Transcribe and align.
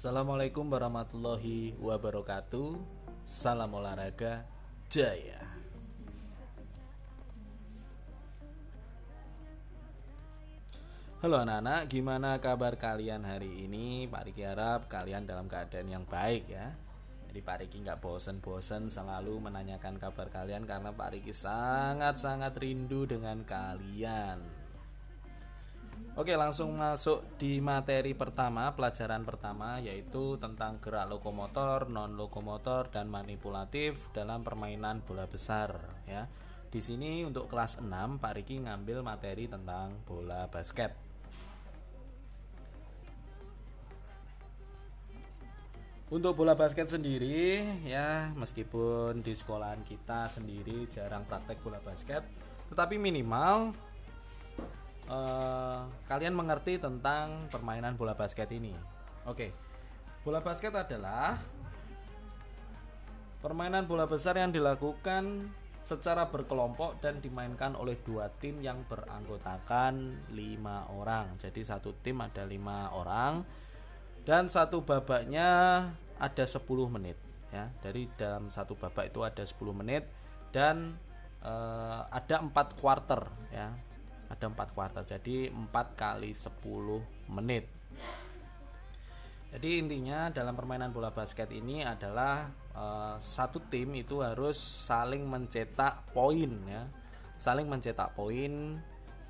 Assalamualaikum 0.00 0.64
warahmatullahi 0.72 1.76
wabarakatuh. 1.76 2.72
Salam 3.20 3.68
olahraga. 3.76 4.48
Jaya. 4.88 5.44
Halo 11.20 11.44
anak-anak, 11.44 11.92
gimana 11.92 12.40
kabar 12.40 12.80
kalian 12.80 13.28
hari 13.28 13.68
ini? 13.68 14.08
Pak 14.08 14.32
Riki 14.32 14.40
harap 14.40 14.88
kalian 14.88 15.28
dalam 15.28 15.52
keadaan 15.52 15.92
yang 15.92 16.08
baik 16.08 16.48
ya. 16.48 16.72
Jadi 17.28 17.44
Pak 17.44 17.60
Riki 17.60 17.84
nggak 17.84 18.00
bosen-bosen 18.00 18.88
selalu 18.88 19.36
menanyakan 19.52 20.00
kabar 20.00 20.32
kalian 20.32 20.64
Karena 20.64 20.96
Pak 20.96 21.12
Riki 21.12 21.36
sangat-sangat 21.36 22.56
rindu 22.56 23.04
dengan 23.04 23.44
kalian 23.44 24.59
Oke 26.18 26.34
langsung 26.34 26.74
masuk 26.74 27.22
di 27.38 27.62
materi 27.62 28.18
pertama 28.18 28.74
Pelajaran 28.74 29.22
pertama 29.22 29.78
yaitu 29.78 30.34
tentang 30.42 30.82
gerak 30.82 31.06
lokomotor, 31.06 31.86
non 31.86 32.18
lokomotor, 32.18 32.90
dan 32.90 33.06
manipulatif 33.06 34.10
dalam 34.10 34.42
permainan 34.42 35.06
bola 35.06 35.30
besar 35.30 35.78
ya. 36.10 36.26
Di 36.66 36.82
sini 36.82 37.22
untuk 37.22 37.46
kelas 37.46 37.78
6 37.78 38.18
Pak 38.18 38.32
Riki 38.42 38.58
ngambil 38.58 39.06
materi 39.06 39.46
tentang 39.46 40.02
bola 40.02 40.50
basket. 40.50 40.98
Untuk 46.10 46.34
bola 46.34 46.58
basket 46.58 46.90
sendiri 46.90 47.62
ya 47.86 48.34
meskipun 48.34 49.22
di 49.22 49.30
sekolahan 49.30 49.86
kita 49.86 50.26
sendiri 50.26 50.90
jarang 50.90 51.22
praktek 51.22 51.62
bola 51.62 51.78
basket, 51.78 52.26
tetapi 52.66 52.98
minimal 52.98 53.89
eh, 55.10 55.80
kalian 56.06 56.34
mengerti 56.38 56.78
tentang 56.78 57.50
permainan 57.50 57.98
bola 57.98 58.14
basket 58.14 58.46
ini. 58.54 58.72
Oke, 59.26 59.50
bola 60.22 60.38
basket 60.40 60.72
adalah 60.72 61.36
permainan 63.42 63.90
bola 63.90 64.06
besar 64.06 64.38
yang 64.38 64.54
dilakukan 64.54 65.50
secara 65.80 66.28
berkelompok 66.28 67.00
dan 67.02 67.18
dimainkan 67.18 67.72
oleh 67.74 67.98
dua 68.04 68.30
tim 68.38 68.62
yang 68.62 68.86
beranggotakan 68.86 70.28
lima 70.30 70.86
orang. 70.92 71.34
Jadi 71.40 71.66
satu 71.66 71.96
tim 72.04 72.20
ada 72.22 72.46
lima 72.46 72.92
orang 72.94 73.42
dan 74.28 74.46
satu 74.46 74.84
babaknya 74.84 75.48
ada 76.20 76.44
10 76.44 76.60
menit 76.92 77.16
ya 77.50 77.72
dari 77.82 78.06
dalam 78.14 78.52
satu 78.52 78.78
babak 78.78 79.10
itu 79.10 79.24
ada 79.24 79.42
10 79.42 79.58
menit 79.74 80.06
dan 80.54 80.94
uh, 81.42 82.06
ada 82.12 82.44
empat 82.44 82.78
quarter 82.78 83.26
ya 83.50 83.74
ada 84.30 84.44
empat 84.46 84.72
quarter 84.72 85.02
jadi 85.04 85.50
4 85.50 85.68
kali 85.98 86.30
10 86.30 86.62
menit 87.34 87.66
jadi 89.50 89.82
intinya 89.82 90.30
dalam 90.30 90.54
permainan 90.54 90.94
bola 90.94 91.10
basket 91.10 91.50
ini 91.50 91.82
adalah 91.82 92.48
uh, 92.72 93.18
satu 93.18 93.58
tim 93.66 93.90
itu 93.98 94.22
harus 94.22 94.56
saling 94.56 95.26
mencetak 95.26 96.06
poin 96.14 96.54
ya 96.70 96.86
saling 97.40 97.66
mencetak 97.66 98.14
poin 98.14 98.78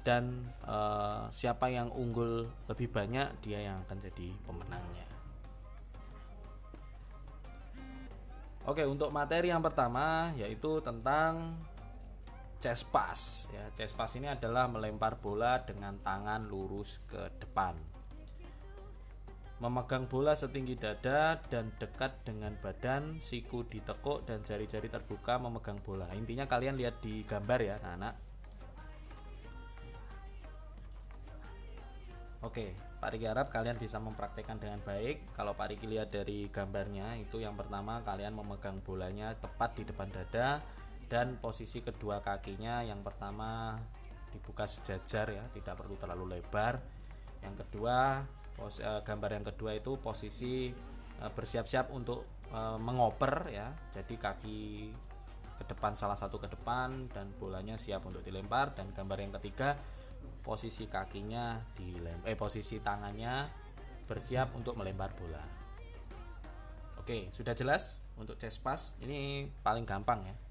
dan 0.00 0.48
uh, 0.64 1.28
siapa 1.28 1.68
yang 1.68 1.92
unggul 1.92 2.48
lebih 2.68 2.88
banyak 2.88 3.28
dia 3.44 3.60
yang 3.60 3.84
akan 3.84 3.98
jadi 4.00 4.28
pemenangnya. 4.48 5.08
Oke, 8.68 8.84
untuk 8.84 9.08
materi 9.08 9.48
yang 9.48 9.64
pertama 9.64 10.32
yaitu 10.36 10.80
tentang 10.84 11.56
chest 12.60 12.92
pass 12.92 13.48
ya. 13.50 13.72
Chest 13.72 13.96
pass 13.96 14.12
ini 14.20 14.28
adalah 14.28 14.68
melempar 14.68 15.16
bola 15.16 15.64
dengan 15.64 15.96
tangan 16.04 16.44
lurus 16.46 17.00
ke 17.08 17.32
depan. 17.40 17.74
Memegang 19.60 20.08
bola 20.08 20.32
setinggi 20.32 20.76
dada 20.80 21.36
dan 21.52 21.68
dekat 21.76 22.24
dengan 22.24 22.56
badan, 22.64 23.20
siku 23.20 23.60
ditekuk 23.68 24.24
dan 24.24 24.40
jari-jari 24.40 24.88
terbuka 24.88 25.36
memegang 25.36 25.76
bola. 25.84 26.08
Intinya 26.16 26.48
kalian 26.48 26.80
lihat 26.80 27.04
di 27.04 27.24
gambar 27.28 27.60
ya, 27.60 27.76
anak-anak 27.80 28.30
Oke, 32.40 32.72
Pak 33.04 33.12
Riki 33.12 33.28
harap 33.28 33.52
kalian 33.52 33.76
bisa 33.76 34.00
mempraktekkan 34.00 34.56
dengan 34.56 34.80
baik. 34.80 35.36
Kalau 35.36 35.52
Pak 35.52 35.76
Riki 35.76 35.84
lihat 35.84 36.08
dari 36.08 36.48
gambarnya, 36.48 37.20
itu 37.20 37.36
yang 37.36 37.52
pertama 37.52 38.00
kalian 38.00 38.32
memegang 38.32 38.80
bolanya 38.80 39.36
tepat 39.36 39.76
di 39.76 39.84
depan 39.84 40.08
dada 40.08 40.64
dan 41.10 41.42
posisi 41.42 41.82
kedua 41.82 42.22
kakinya 42.22 42.86
yang 42.86 43.02
pertama 43.02 43.74
dibuka 44.30 44.62
sejajar 44.64 45.26
ya, 45.34 45.44
tidak 45.50 45.74
perlu 45.82 45.98
terlalu 45.98 46.38
lebar. 46.38 46.78
Yang 47.42 47.66
kedua, 47.66 48.22
pos, 48.54 48.78
eh, 48.78 49.02
gambar 49.02 49.30
yang 49.34 49.46
kedua 49.50 49.74
itu 49.74 49.98
posisi 49.98 50.70
eh, 51.20 51.30
bersiap-siap 51.34 51.90
untuk 51.90 52.46
eh, 52.54 52.78
mengoper 52.78 53.50
ya. 53.50 53.74
Jadi 53.90 54.14
kaki 54.14 54.60
ke 55.60 55.64
depan 55.66 55.98
salah 55.98 56.16
satu 56.16 56.40
ke 56.40 56.48
depan 56.48 57.10
dan 57.12 57.34
bolanya 57.36 57.76
siap 57.76 58.06
untuk 58.06 58.24
dilempar 58.24 58.72
dan 58.72 58.96
gambar 58.96 59.18
yang 59.20 59.34
ketiga 59.36 59.76
posisi 60.40 60.88
kakinya 60.88 61.60
dilem 61.76 62.24
eh 62.24 62.32
posisi 62.32 62.80
tangannya 62.80 63.44
bersiap 64.08 64.56
untuk 64.56 64.72
melempar 64.80 65.12
bola. 65.12 65.44
Oke, 66.96 67.28
sudah 67.28 67.52
jelas 67.52 68.00
untuk 68.16 68.40
chest 68.40 68.64
pass. 68.64 68.96
Ini 69.04 69.52
paling 69.60 69.84
gampang 69.84 70.24
ya. 70.24 70.49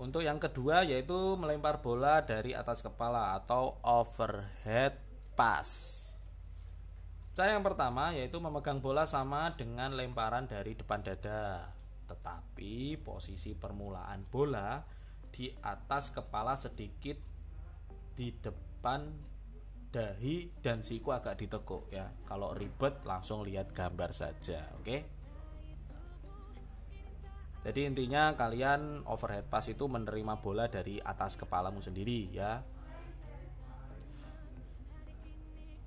Untuk 0.00 0.24
yang 0.24 0.40
kedua 0.40 0.82
yaitu 0.82 1.36
melempar 1.36 1.84
bola 1.84 2.24
dari 2.24 2.56
atas 2.56 2.80
kepala 2.80 3.36
atau 3.36 3.76
overhead 3.84 4.96
pass. 5.36 6.00
Cara 7.32 7.56
yang 7.56 7.64
pertama 7.64 8.12
yaitu 8.12 8.36
memegang 8.36 8.80
bola 8.80 9.08
sama 9.08 9.52
dengan 9.56 9.92
lemparan 9.92 10.48
dari 10.48 10.76
depan 10.76 11.00
dada. 11.00 11.72
Tetapi 12.08 13.00
posisi 13.00 13.56
permulaan 13.56 14.28
bola 14.28 14.80
di 15.32 15.48
atas 15.64 16.12
kepala 16.12 16.52
sedikit 16.60 17.16
di 18.12 18.28
depan 18.36 19.32
dahi 19.92 20.60
dan 20.60 20.84
siku 20.84 21.12
agak 21.16 21.40
ditekuk 21.40 21.88
ya. 21.88 22.12
Kalau 22.28 22.52
ribet 22.52 23.00
langsung 23.04 23.44
lihat 23.44 23.72
gambar 23.72 24.12
saja, 24.12 24.68
oke? 24.76 24.84
Okay? 24.84 25.21
Jadi 27.62 27.86
intinya 27.86 28.34
kalian 28.34 29.06
overhead 29.06 29.46
pass 29.46 29.70
itu 29.70 29.86
menerima 29.86 30.42
bola 30.42 30.66
dari 30.66 30.98
atas 30.98 31.38
kepalamu 31.38 31.78
sendiri 31.78 32.26
ya. 32.34 32.58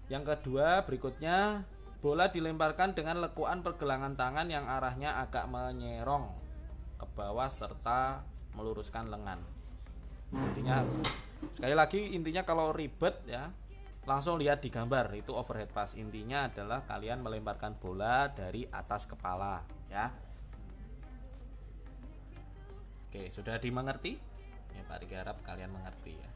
Yang 0.08 0.24
kedua 0.32 0.88
berikutnya 0.88 1.68
bola 2.00 2.32
dilemparkan 2.32 2.96
dengan 2.96 3.20
lekuan 3.20 3.60
pergelangan 3.60 4.16
tangan 4.16 4.48
yang 4.48 4.70
arahnya 4.72 5.20
agak 5.20 5.52
menyerong 5.52 6.32
ke 6.96 7.06
bawah 7.12 7.52
serta 7.52 8.24
meluruskan 8.56 9.12
lengan. 9.12 9.44
Intinya 10.32 10.80
sekali 11.52 11.76
lagi 11.76 12.16
intinya 12.16 12.48
kalau 12.48 12.72
ribet 12.72 13.20
ya 13.28 13.52
langsung 14.08 14.40
lihat 14.40 14.64
di 14.64 14.72
gambar. 14.72 15.12
Itu 15.12 15.36
overhead 15.36 15.76
pass. 15.76 16.00
Intinya 16.00 16.48
adalah 16.48 16.88
kalian 16.88 17.20
melemparkan 17.20 17.76
bola 17.76 18.32
dari 18.32 18.64
atas 18.72 19.12
kepala 19.12 19.60
ya 19.92 20.25
oke 23.16 23.32
sudah 23.32 23.56
dimengerti? 23.56 24.20
Ya 24.76 24.84
Pak 24.84 25.08
Riki 25.08 25.16
harap 25.16 25.40
kalian 25.48 25.72
mengerti 25.72 26.20
ya. 26.20 26.30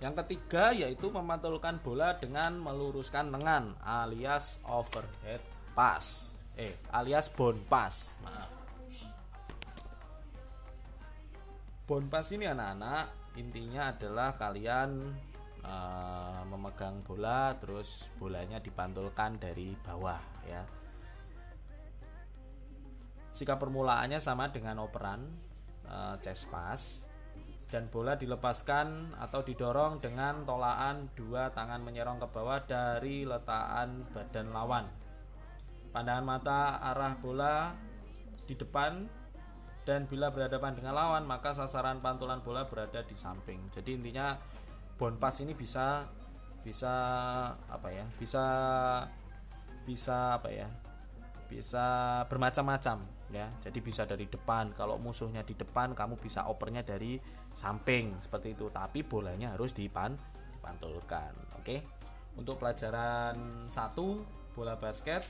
Yang 0.00 0.24
ketiga 0.24 0.72
yaitu 0.72 1.12
memantulkan 1.12 1.76
bola 1.84 2.16
dengan 2.16 2.56
meluruskan 2.56 3.28
lengan 3.28 3.76
alias 3.84 4.56
overhead 4.64 5.44
pass. 5.76 6.32
Eh 6.56 6.72
alias 6.96 7.28
bone 7.28 7.60
pass 7.68 8.16
maaf. 8.24 8.48
Bonpas 11.84 12.32
ini 12.32 12.48
anak-anak 12.48 13.36
intinya 13.36 13.92
adalah 13.92 14.32
kalian 14.40 15.12
uh, 15.60 16.40
memegang 16.48 17.04
bola 17.04 17.52
terus 17.60 18.08
bolanya 18.16 18.64
dipantulkan 18.64 19.36
dari 19.36 19.76
bawah 19.84 20.22
ya. 20.48 20.64
Jika 23.34 23.56
permulaannya 23.56 24.18
sama 24.18 24.50
dengan 24.50 24.82
operan 24.82 25.24
uh, 25.86 26.18
chest 26.20 26.50
pass 26.50 27.06
dan 27.70 27.86
bola 27.86 28.18
dilepaskan 28.18 29.14
atau 29.14 29.46
didorong 29.46 30.02
dengan 30.02 30.42
tolaan 30.42 31.06
dua 31.14 31.54
tangan 31.54 31.80
menyerong 31.86 32.18
ke 32.18 32.26
bawah 32.34 32.58
dari 32.66 33.22
letakan 33.22 34.10
badan 34.10 34.50
lawan. 34.50 34.86
Pandangan 35.94 36.26
mata 36.26 36.82
arah 36.82 37.14
bola 37.18 37.74
di 38.50 38.58
depan 38.58 39.06
dan 39.86 40.04
bila 40.06 40.30
berhadapan 40.30 40.76
dengan 40.76 40.94
lawan 40.94 41.24
maka 41.24 41.54
sasaran 41.54 42.02
pantulan 42.04 42.42
bola 42.44 42.68
berada 42.68 43.00
di 43.00 43.16
samping 43.16 43.70
jadi 43.72 43.96
intinya 43.96 44.36
bonpas 45.00 45.40
ini 45.40 45.56
bisa 45.56 46.04
bisa 46.60 46.94
apa 47.56 47.88
ya 47.88 48.04
bisa 48.20 48.44
bisa 49.88 50.36
apa 50.36 50.52
ya 50.52 50.68
bisa 51.48 51.86
bermacam-macam 52.28 53.19
ya 53.30 53.46
jadi 53.62 53.78
bisa 53.78 54.02
dari 54.06 54.26
depan. 54.26 54.74
Kalau 54.74 54.98
musuhnya 54.98 55.46
di 55.46 55.54
depan 55.54 55.94
kamu 55.94 56.18
bisa 56.18 56.46
opernya 56.50 56.82
dari 56.82 57.18
samping 57.54 58.18
seperti 58.18 58.58
itu. 58.58 58.68
Tapi 58.70 59.06
bolanya 59.06 59.54
harus 59.54 59.70
dipantulkan 59.74 61.32
oke? 61.58 61.76
Untuk 62.38 62.58
pelajaran 62.62 63.66
satu 63.70 64.22
bola 64.54 64.74
basket 64.78 65.22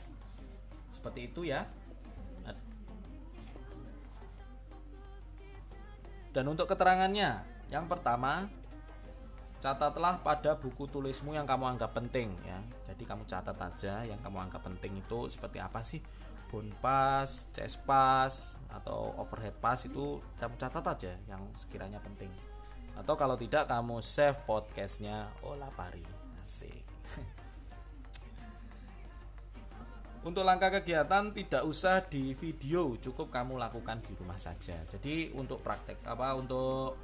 seperti 0.91 1.31
itu 1.31 1.45
ya. 1.49 1.65
Dan 6.31 6.47
untuk 6.47 6.71
keterangannya 6.71 7.43
yang 7.75 7.91
pertama 7.91 8.47
catatlah 9.59 10.23
pada 10.23 10.55
buku 10.55 10.87
tulismu 10.87 11.35
yang 11.35 11.43
kamu 11.43 11.75
anggap 11.75 11.91
penting 11.91 12.33
ya. 12.47 12.63
Jadi 12.87 13.03
kamu 13.03 13.27
catat 13.27 13.59
aja 13.59 14.07
yang 14.07 14.23
kamu 14.23 14.47
anggap 14.47 14.63
penting 14.63 15.03
itu 15.03 15.27
seperti 15.27 15.59
apa 15.59 15.83
sih 15.83 15.99
bone 16.51 16.75
pass, 16.83 17.47
chest 17.55 17.79
pass 17.87 18.59
atau 18.67 19.15
overhead 19.23 19.55
pass 19.63 19.87
itu 19.87 20.19
kamu 20.37 20.59
catat 20.59 20.83
aja 20.83 21.13
yang 21.31 21.47
sekiranya 21.55 22.03
penting 22.03 22.31
atau 22.99 23.15
kalau 23.15 23.39
tidak 23.39 23.71
kamu 23.71 24.03
save 24.03 24.43
podcastnya 24.45 25.31
Ola 25.47 25.71
Pari 25.71 26.03
asik 26.43 26.83
Untuk 30.21 30.45
langkah 30.45 30.69
kegiatan 30.69 31.33
tidak 31.33 31.65
usah 31.65 32.05
di 32.05 32.37
video, 32.37 32.93
cukup 33.01 33.33
kamu 33.33 33.57
lakukan 33.57 34.05
di 34.05 34.13
rumah 34.21 34.37
saja. 34.37 34.77
Jadi 34.85 35.33
untuk 35.33 35.65
praktek 35.65 36.05
apa 36.05 36.37
untuk 36.37 37.01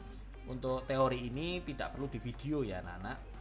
untuk 0.53 0.85
teori 0.85 1.25
ini 1.33 1.65
tidak 1.65 1.97
perlu 1.97 2.13
di 2.13 2.21
video 2.21 2.61
ya, 2.61 2.85
anak-anak. 2.85 3.36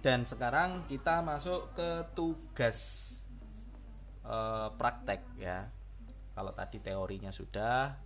Dan 0.00 0.24
sekarang 0.24 0.88
kita 0.88 1.20
masuk 1.20 1.76
ke 1.76 2.08
tugas 2.16 2.78
e, 4.24 4.36
praktek 4.80 5.20
ya. 5.36 5.68
Kalau 6.32 6.56
tadi 6.56 6.80
teorinya 6.80 7.28
sudah, 7.28 8.00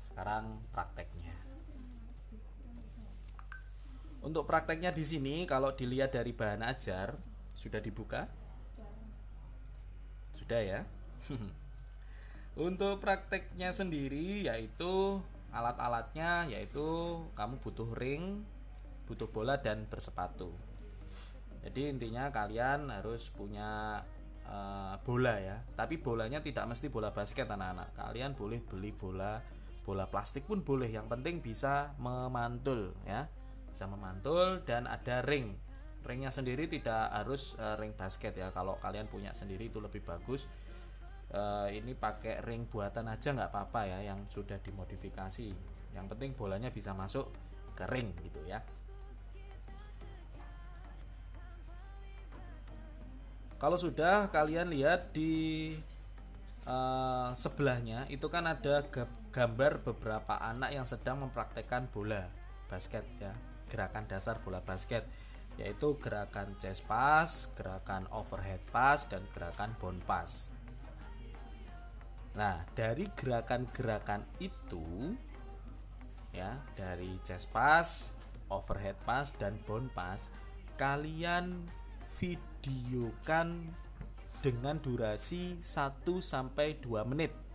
sekarang 0.00 0.64
prakteknya. 0.72 1.36
Untuk 4.24 4.48
prakteknya 4.48 4.96
di 4.96 5.04
sini 5.04 5.44
kalau 5.44 5.76
dilihat 5.76 6.16
dari 6.16 6.32
bahan 6.32 6.64
ajar 6.64 7.20
sudah 7.52 7.84
dibuka? 7.84 8.24
Sudah 10.40 10.60
ya. 10.64 10.80
Untuk 12.56 13.04
prakteknya 13.04 13.76
sendiri 13.76 14.48
yaitu 14.48 15.20
alat-alatnya 15.52 16.48
yaitu 16.48 17.20
kamu 17.36 17.60
butuh 17.60 17.92
ring, 17.92 18.40
butuh 19.04 19.28
bola 19.28 19.60
dan 19.60 19.84
bersepatu. 19.84 20.48
Jadi 21.66 21.90
intinya 21.90 22.30
kalian 22.30 22.94
harus 22.94 23.34
punya 23.34 23.98
uh, 24.46 24.94
bola 25.02 25.34
ya. 25.42 25.58
Tapi 25.74 25.98
bolanya 25.98 26.38
tidak 26.38 26.70
mesti 26.70 26.86
bola 26.86 27.10
basket 27.10 27.50
anak-anak. 27.50 27.98
Kalian 27.98 28.38
boleh 28.38 28.62
beli 28.62 28.94
bola 28.94 29.42
bola 29.82 30.06
plastik 30.06 30.46
pun 30.46 30.62
boleh. 30.62 30.86
Yang 30.86 31.10
penting 31.10 31.42
bisa 31.42 31.98
memantul 31.98 32.94
ya. 33.02 33.26
Bisa 33.66 33.90
memantul 33.90 34.62
dan 34.62 34.86
ada 34.86 35.26
ring. 35.26 35.58
Ringnya 36.06 36.30
sendiri 36.30 36.70
tidak 36.70 37.10
harus 37.10 37.58
uh, 37.58 37.74
ring 37.74 37.98
basket 37.98 38.38
ya. 38.38 38.54
Kalau 38.54 38.78
kalian 38.78 39.10
punya 39.10 39.34
sendiri 39.34 39.66
itu 39.66 39.82
lebih 39.82 40.06
bagus. 40.06 40.46
Uh, 41.34 41.66
ini 41.74 41.98
pakai 41.98 42.46
ring 42.46 42.70
buatan 42.70 43.10
aja 43.10 43.34
nggak 43.34 43.50
apa-apa 43.50 43.90
ya 43.90 44.14
yang 44.14 44.22
sudah 44.30 44.62
dimodifikasi. 44.62 45.50
Yang 45.98 46.06
penting 46.14 46.38
bolanya 46.38 46.70
bisa 46.70 46.94
masuk 46.94 47.34
ke 47.74 47.90
ring 47.90 48.14
gitu 48.22 48.46
ya 48.46 48.62
kalau 53.56 53.80
sudah 53.80 54.28
kalian 54.28 54.68
lihat 54.68 55.16
di 55.16 55.72
uh, 56.68 57.32
sebelahnya 57.32 58.04
itu 58.12 58.28
kan 58.28 58.44
ada 58.44 58.84
gambar 59.32 59.84
beberapa 59.84 60.36
anak 60.40 60.72
yang 60.72 60.84
sedang 60.84 61.24
mempraktekkan 61.24 61.88
bola 61.92 62.28
basket 62.68 63.04
ya 63.20 63.32
gerakan 63.66 64.06
dasar 64.06 64.38
bola 64.40 64.62
basket 64.62 65.04
yaitu 65.56 65.96
gerakan 66.04 66.52
chest 66.60 66.84
pass, 66.84 67.48
gerakan 67.56 68.04
overhead 68.12 68.60
pass 68.68 69.08
dan 69.08 69.24
gerakan 69.32 69.72
bound 69.80 70.04
pass. 70.04 70.52
Nah, 72.36 72.60
dari 72.76 73.08
gerakan-gerakan 73.16 74.20
itu 74.36 75.16
ya, 76.36 76.60
dari 76.76 77.16
chest 77.24 77.48
pass, 77.48 78.12
overhead 78.52 79.00
pass 79.08 79.32
dan 79.40 79.56
bound 79.64 79.88
pass, 79.96 80.28
kalian 80.76 81.64
videokan 82.16 83.72
dengan 84.40 84.80
durasi 84.80 85.60
1 85.60 86.04
sampai 86.20 86.80
2 86.80 87.04
menit 87.04 87.46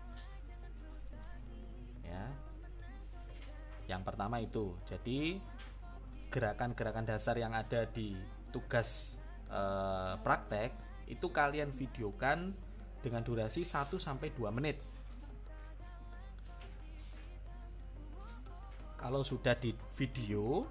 Yang 3.91 4.01
pertama 4.07 4.39
itu. 4.39 4.71
Jadi 4.87 5.35
gerakan-gerakan 6.31 7.03
dasar 7.03 7.35
yang 7.35 7.51
ada 7.51 7.83
di 7.91 8.15
tugas 8.55 9.19
e, 9.51 9.61
praktek 10.23 10.71
itu 11.11 11.27
kalian 11.27 11.75
videokan 11.75 12.55
dengan 13.03 13.19
durasi 13.19 13.67
1 13.67 13.91
sampai 13.99 14.31
2 14.31 14.47
menit. 14.55 14.79
Kalau 18.95 19.27
sudah 19.27 19.57
di 19.59 19.75
video, 19.97 20.63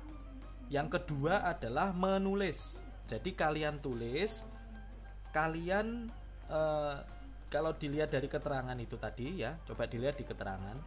yang 0.73 0.89
kedua 0.89 1.45
adalah 1.45 1.93
menulis. 1.93 2.81
Jadi 3.11 3.35
kalian 3.35 3.83
tulis, 3.83 4.47
kalian 5.35 6.07
e, 6.47 6.61
kalau 7.51 7.75
dilihat 7.75 8.15
dari 8.15 8.31
keterangan 8.31 8.79
itu 8.79 8.95
tadi 8.95 9.43
ya, 9.43 9.59
coba 9.67 9.91
dilihat 9.91 10.15
di 10.15 10.23
keterangan. 10.23 10.79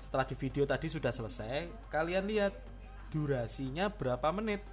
Setelah 0.00 0.24
di 0.24 0.32
video 0.32 0.64
tadi 0.64 0.88
sudah 0.88 1.12
selesai 1.12 1.92
kalian 1.92 2.24
lihat 2.24 2.56
durasinya 3.12 3.92
berapa 3.92 4.32
menit. 4.32 4.64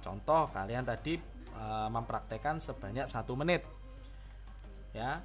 Contoh 0.00 0.48
kalian 0.56 0.88
tadi 0.88 1.20
e, 1.52 1.64
mempraktekkan 1.92 2.64
sebanyak 2.64 3.04
satu 3.04 3.36
menit. 3.36 3.68
Ya 4.96 5.20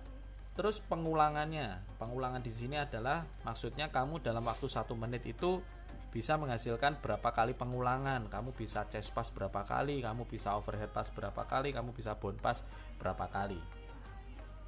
terus 0.57 0.81
pengulangannya. 0.83 1.85
Pengulangan 2.01 2.41
di 2.41 2.49
sini 2.49 2.75
adalah 2.81 3.23
maksudnya 3.45 3.93
kamu 3.93 4.19
dalam 4.25 4.41
waktu 4.43 4.65
satu 4.65 4.97
menit 4.97 5.23
itu 5.23 5.61
bisa 6.09 6.39
menghasilkan 6.39 6.97
berapa 7.03 7.29
kali 7.35 7.53
pengulangan 7.53 8.31
kamu 8.31 8.55
bisa 8.55 8.87
chest 8.87 9.11
pass 9.11 9.29
berapa 9.29 9.63
kali 9.67 9.99
kamu 10.01 10.23
bisa 10.25 10.55
overhead 10.55 10.89
pass 10.89 11.11
berapa 11.11 11.43
kali 11.45 11.75
kamu 11.75 11.91
bisa 11.93 12.15
bound 12.15 12.39
pass 12.39 12.63
berapa 12.97 13.27
kali 13.27 13.59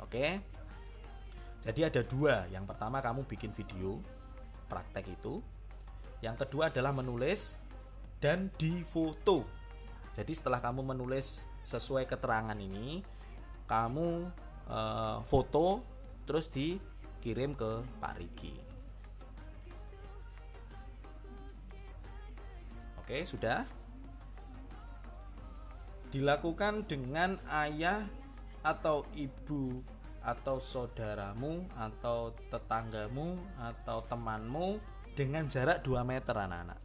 oke 0.04 0.60
jadi 1.60 1.92
ada 1.92 2.02
dua 2.08 2.48
yang 2.48 2.64
pertama 2.64 3.04
kamu 3.04 3.28
bikin 3.28 3.52
video 3.52 4.00
praktek 4.70 5.18
itu. 5.18 5.42
Yang 6.22 6.46
kedua 6.46 6.70
adalah 6.70 6.94
menulis 6.94 7.58
dan 8.22 8.54
difoto. 8.56 9.44
Jadi 10.14 10.32
setelah 10.38 10.62
kamu 10.62 10.86
menulis 10.86 11.42
sesuai 11.66 12.06
keterangan 12.06 12.56
ini, 12.56 13.02
kamu 13.66 14.30
e, 14.68 14.80
foto 15.26 15.82
terus 16.30 16.52
dikirim 16.54 17.58
ke 17.58 17.82
Pak 17.98 18.14
Riki. 18.20 18.69
Oke, 23.10 23.26
sudah. 23.26 23.66
Dilakukan 26.14 26.86
dengan 26.86 27.42
ayah 27.50 28.06
atau 28.62 29.02
ibu 29.18 29.82
atau 30.22 30.62
saudaramu 30.62 31.66
atau 31.74 32.38
tetanggamu 32.54 33.34
atau 33.58 34.06
temanmu 34.06 34.78
dengan 35.18 35.50
jarak 35.50 35.82
2 35.82 36.06
meter 36.06 36.38
anak-anak. 36.38 36.78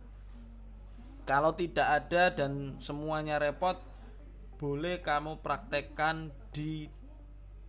Kalau 1.28 1.52
tidak 1.52 1.92
ada 1.92 2.32
dan 2.32 2.80
semuanya 2.80 3.36
repot, 3.36 3.76
boleh 4.56 5.04
kamu 5.04 5.44
praktekkan 5.44 6.32
di 6.48 6.88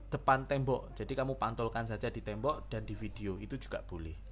depan 0.08 0.48
tembok. 0.48 0.96
Jadi 0.96 1.12
kamu 1.12 1.36
pantulkan 1.36 1.92
saja 1.92 2.08
di 2.08 2.24
tembok 2.24 2.72
dan 2.72 2.88
di 2.88 2.96
video 2.96 3.36
itu 3.36 3.60
juga 3.60 3.84
boleh. 3.84 4.25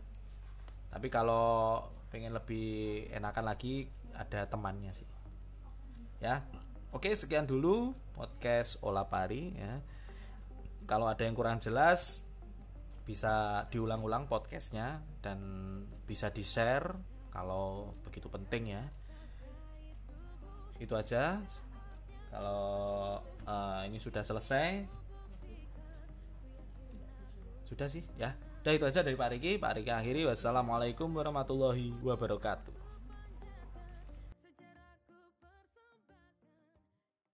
Tapi 0.94 1.10
kalau 1.10 1.82
pengen 2.14 2.38
lebih 2.38 3.10
enakan 3.10 3.50
lagi 3.50 3.90
ada 4.14 4.46
temannya 4.46 4.94
sih. 4.94 5.10
Ya. 6.22 6.46
Oke, 6.94 7.10
sekian 7.18 7.50
dulu 7.50 7.98
podcast 8.14 8.78
Olapari 8.86 9.58
ya. 9.58 9.82
Kalau 10.86 11.10
ada 11.10 11.26
yang 11.26 11.34
kurang 11.34 11.58
jelas 11.58 12.22
bisa 13.10 13.66
diulang-ulang 13.74 14.30
podcastnya 14.30 15.02
dan 15.26 15.42
bisa 16.06 16.30
di 16.30 16.46
share 16.46 16.94
kalau 17.34 17.98
begitu 18.06 18.30
penting 18.30 18.78
ya. 18.78 18.84
Itu 20.78 20.94
aja. 20.94 21.42
Kalau 22.30 23.18
uh, 23.50 23.82
ini 23.90 23.98
sudah 23.98 24.22
selesai. 24.22 24.86
Sudah 27.66 27.90
sih 27.90 28.06
ya 28.22 28.53
udah 28.64 28.74
itu 28.80 28.86
aja 28.88 29.04
dari 29.04 29.20
Pak 29.20 29.30
Riki. 29.36 29.60
Pak 29.60 29.76
Riki 29.76 29.92
akhiri. 29.92 30.24
Wassalamualaikum 30.24 31.12
warahmatullahi 31.12 31.92
wabarakatuh 32.00 32.83